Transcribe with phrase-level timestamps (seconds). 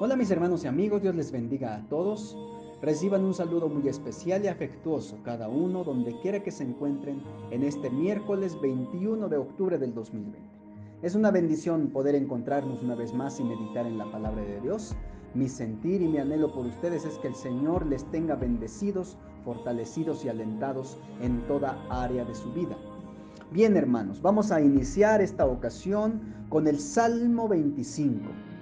[0.00, 2.36] Hola mis hermanos y amigos, Dios les bendiga a todos.
[2.82, 7.62] Reciban un saludo muy especial y afectuoso cada uno donde quiera que se encuentren en
[7.62, 10.40] este miércoles 21 de octubre del 2020.
[11.02, 14.96] Es una bendición poder encontrarnos una vez más y meditar en la palabra de Dios.
[15.32, 20.24] Mi sentir y mi anhelo por ustedes es que el Señor les tenga bendecidos, fortalecidos
[20.24, 22.76] y alentados en toda área de su vida.
[23.52, 28.53] Bien hermanos, vamos a iniciar esta ocasión con el Salmo 25.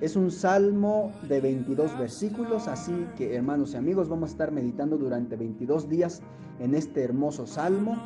[0.00, 4.96] Es un salmo de 22 versículos, así que hermanos y amigos vamos a estar meditando
[4.96, 6.22] durante 22 días
[6.60, 7.96] en este hermoso salmo.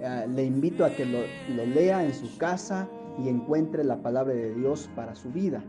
[0.00, 1.20] Eh, le invito a que lo,
[1.64, 2.90] lea en su casa
[3.24, 5.64] y encuentre la palabra de Dios para su vida.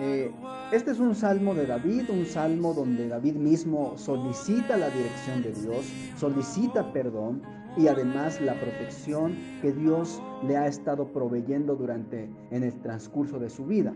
[0.00, 0.30] Eh,
[0.70, 5.54] este es un salmo de David, un salmo donde David mismo solicita la dirección de
[5.54, 7.42] Dios, solicita perdón
[7.76, 13.50] y además la protección que Dios le ha estado proveyendo durante en el transcurso de
[13.50, 13.92] su vida.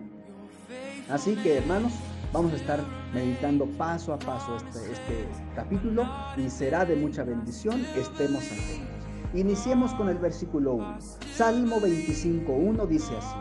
[1.09, 1.93] Así que hermanos,
[2.33, 2.81] vamos a estar
[3.13, 8.89] meditando paso a paso este, este capítulo y será de mucha bendición, estemos atentos.
[9.35, 10.99] Iniciemos con el versículo 1.
[11.35, 13.37] Salmo 25.1 dice así,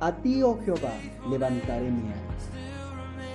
[0.00, 0.92] A ti, oh Jehová,
[1.28, 2.36] levantaré mi alma.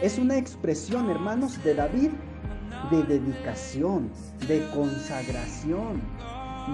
[0.01, 2.11] Es una expresión, hermanos, de David
[2.89, 4.09] de dedicación,
[4.47, 6.01] de consagración,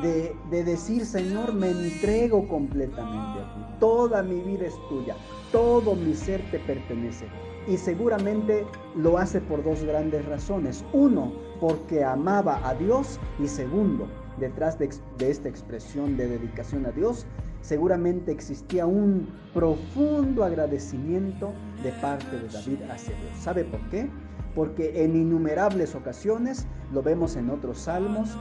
[0.02, 3.76] de, de, decir, Señor, me entrego completamente a ti.
[3.80, 5.16] Toda mi vida es tuya
[5.52, 7.26] todo mi ser te pertenece.
[7.68, 10.86] Y seguramente lo hace por dos grandes razones.
[10.94, 14.08] Uno, porque amaba a Dios y segundo,
[14.40, 17.26] detrás de, esta expresión de dedicación a Dios,
[17.62, 21.52] seguramente existía un profundo agradecimiento
[21.84, 23.38] de parte de David hacia Dios.
[23.38, 24.10] ¿Sabe por qué?
[24.56, 28.38] Porque en innumerables ocasiones, lo vemos en otros salmos,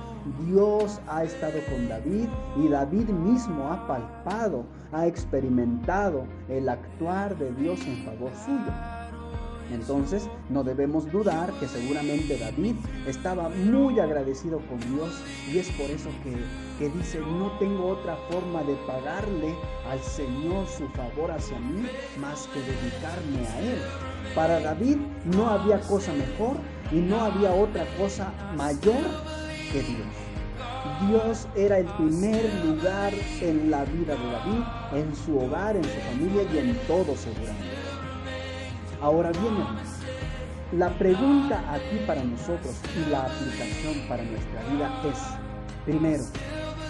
[0.47, 7.53] Dios ha estado con David y David mismo ha palpado, ha experimentado el actuar de
[7.53, 8.96] Dios en favor suyo.
[9.73, 15.13] Entonces no debemos dudar que seguramente David estaba muy agradecido con Dios
[15.53, 16.37] y es por eso que,
[16.79, 19.55] que, dice, no tengo otra forma de pagarle
[19.91, 21.87] al Señor su favor hacia mí
[22.21, 23.79] más que dedicarme a Él.
[24.35, 26.57] Para David no había cosa mejor
[26.93, 29.03] y no había otra cosa mayor
[29.73, 30.27] que Dios.
[31.09, 36.01] Dios era el primer lugar en la vida de David, en su hogar, en su
[36.01, 37.86] familia y en todo seguramente.
[39.01, 39.89] Ahora bien, hermanos,
[40.73, 45.19] la pregunta aquí para nosotros y la aplicación para nuestra vida es,
[45.85, 46.25] primero,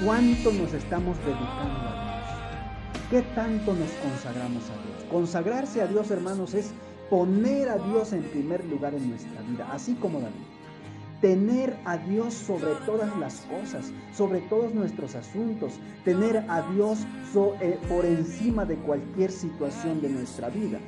[0.05, 3.11] ¿cuánto nos estamos dedicando a Dios?
[3.11, 5.05] ¿Qué tanto nos consagramos a Dios?
[5.11, 6.73] Consagrarse a Dios, hermanos, es
[7.11, 10.35] poner a Dios en primer lugar en nuestra vida, así como David.
[11.21, 17.01] Tener a Dios sobre todas las cosas, sobre todos nuestros asuntos, tener a Dios
[17.61, 20.79] eh, por encima de cualquier situación de nuestra vida.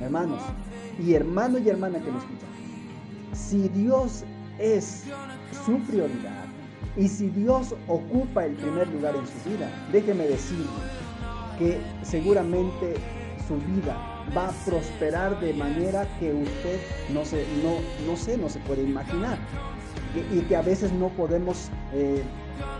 [0.00, 0.40] Hermanos,
[0.98, 2.48] y hermano y hermana que me escuchan,
[3.32, 4.24] si Dios
[4.58, 5.04] es
[5.64, 6.44] su prioridad
[6.96, 10.66] y si Dios ocupa el primer lugar en su vida, déjeme decirle
[11.58, 12.94] que seguramente
[13.46, 13.96] su vida
[14.36, 16.80] va a prosperar de manera que usted
[17.12, 19.38] no se, no, no no se puede imaginar.
[20.32, 22.22] Y, que a veces no podemos eh,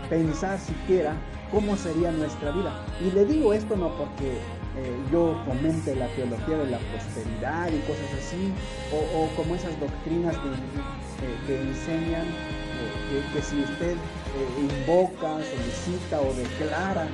[0.09, 1.15] pensar siquiera
[1.51, 2.85] cómo sería nuestra vida.
[3.01, 4.39] Y le digo esto no porque
[4.77, 8.51] eh, yo fomente la teología de la prosperidad y cosas así,
[8.91, 10.35] o, como esas doctrinas
[11.47, 13.95] que enseñan eh, que, si usted
[14.59, 17.07] invoca, solicita o declara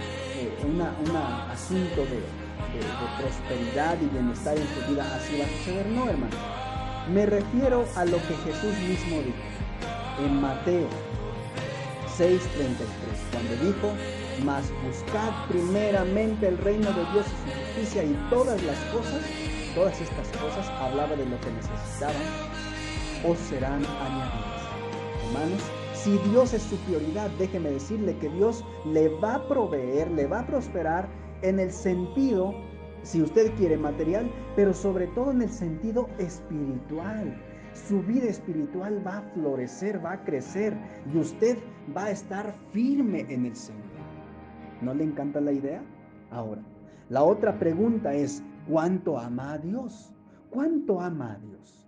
[0.65, 2.81] un asunto de, de,
[3.19, 5.85] prosperidad y bienestar en su vida, así va a suceder.
[5.87, 6.35] No, hermano.
[7.13, 10.87] Me refiero a lo que Jesús mismo dijo en Mateo
[12.21, 12.37] 6:33,
[13.31, 13.93] cuando dijo,
[14.45, 19.25] mas buscad primeramente el reino de Dios y su justicia y todas las cosas,
[19.73, 22.21] todas estas cosas, hablaba de lo que necesitaban,
[23.27, 24.61] os serán añadidas.
[25.25, 25.61] Hermanos,
[25.95, 30.41] si Dios es su prioridad, déjeme decirle que Dios le va a proveer, le va
[30.41, 31.09] a prosperar
[31.41, 32.53] en el sentido,
[33.01, 37.35] si usted quiere material, pero sobre todo en el sentido espiritual.
[37.73, 40.75] Su vida espiritual va a florecer, va a crecer
[41.13, 41.57] y usted
[41.95, 43.81] va a estar firme en el Señor.
[44.81, 45.81] ¿No le encanta la idea?
[46.31, 46.61] Ahora,
[47.09, 50.13] la otra pregunta es, ¿cuánto ama a Dios?
[50.49, 51.87] ¿Cuánto ama a Dios?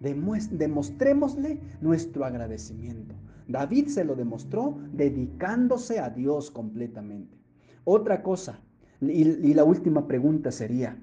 [0.00, 3.14] Demostrémosle nuestro agradecimiento.
[3.48, 7.36] David se lo demostró dedicándose a Dios completamente.
[7.84, 8.60] Otra cosa,
[9.00, 10.98] y, la última pregunta sería,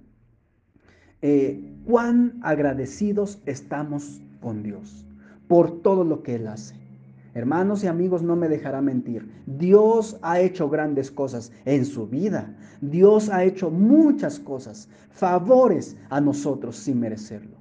[1.22, 5.06] eh, ¿cuán agradecidos estamos con Dios
[5.48, 6.76] por todo lo que Él hace?
[7.34, 9.32] Hermanos y amigos, no me dejará mentir.
[9.46, 12.54] Dios ha hecho grandes cosas en su vida.
[12.82, 17.58] Dios ha hecho muchas cosas, favores a nosotros sin merecerlo.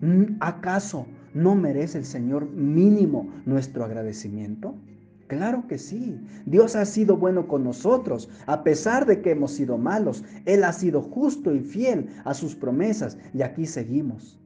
[0.00, 4.74] Mm, ¿Acaso no merece el Señor mínimo nuestro agradecimiento?
[5.32, 6.20] Claro que sí.
[6.44, 10.22] Dios ha sido bueno con nosotros, a pesar de que hemos sido malos.
[10.44, 14.38] Él ha sido justo y fiel a sus promesas y aquí seguimos.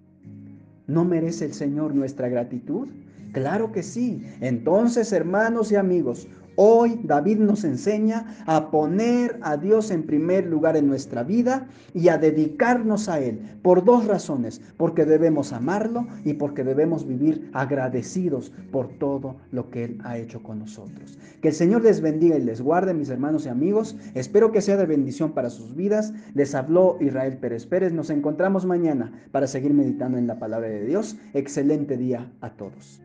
[0.86, 2.86] ¿No merece el Señor nuestra gratitud?
[3.32, 4.22] Claro que sí.
[4.40, 10.74] Entonces, hermanos y amigos, Hoy David nos enseña a poner a Dios en primer lugar
[10.78, 16.32] en nuestra vida y a dedicarnos a Él por dos razones, porque debemos amarlo y
[16.32, 21.18] porque debemos vivir agradecidos por todo lo que Él ha hecho con nosotros.
[21.42, 23.94] Que el Señor les bendiga y les guarde, mis hermanos y amigos.
[24.14, 26.14] Espero que sea de bendición para sus vidas.
[26.32, 27.92] Les habló Israel Pérez Pérez.
[27.92, 31.18] Nos encontramos mañana para seguir meditando en la palabra de Dios.
[31.34, 33.02] Excelente día a todos.